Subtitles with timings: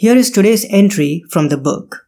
[0.00, 2.06] Here is today's entry from the book.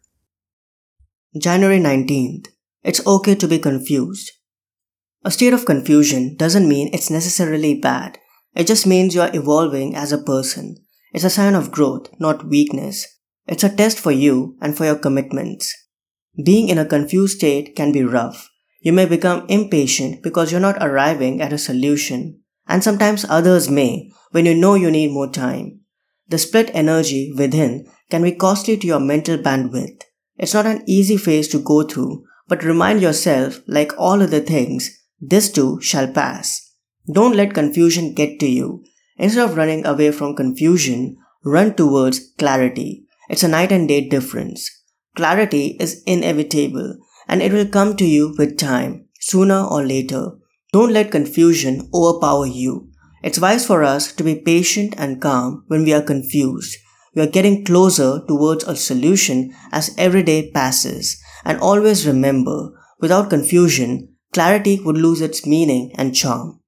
[1.36, 2.46] January 19th.
[2.84, 4.30] It's okay to be confused.
[5.24, 8.18] A state of confusion doesn't mean it's necessarily bad.
[8.54, 10.76] It just means you are evolving as a person.
[11.12, 13.08] It's a sign of growth, not weakness.
[13.48, 15.74] It's a test for you and for your commitments.
[16.44, 18.48] Being in a confused state can be rough.
[18.80, 22.40] You may become impatient because you're not arriving at a solution.
[22.68, 25.79] And sometimes others may when you know you need more time.
[26.30, 30.02] The split energy within can be costly to your mental bandwidth.
[30.38, 35.04] It's not an easy phase to go through, but remind yourself, like all other things,
[35.20, 36.72] this too shall pass.
[37.12, 38.84] Don't let confusion get to you.
[39.16, 43.06] Instead of running away from confusion, run towards clarity.
[43.28, 44.70] It's a night and day difference.
[45.16, 46.96] Clarity is inevitable
[47.26, 50.30] and it will come to you with time, sooner or later.
[50.72, 52.89] Don't let confusion overpower you.
[53.22, 56.76] It's wise for us to be patient and calm when we are confused.
[57.14, 61.20] We are getting closer towards a solution as every day passes.
[61.44, 66.60] And always remember, without confusion, clarity would lose its meaning and charm.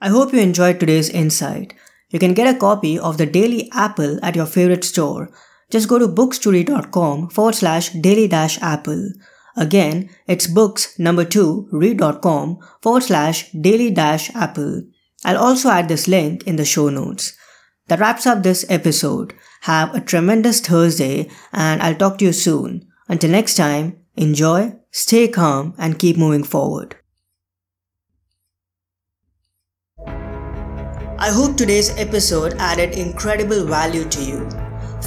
[0.00, 1.74] I hope you enjoyed today's insight.
[2.10, 5.30] You can get a copy of the Daily Apple at your favorite store.
[5.70, 9.10] Just go to books2read.com forward slash daily dash apple.
[9.58, 14.84] Again, it's books number two read.com forward slash daily dash apple.
[15.24, 17.36] I'll also add this link in the show notes.
[17.88, 19.34] That wraps up this episode.
[19.62, 22.86] Have a tremendous Thursday and I'll talk to you soon.
[23.08, 26.94] Until next time, enjoy, stay calm, and keep moving forward.
[31.20, 34.48] I hope today's episode added incredible value to you.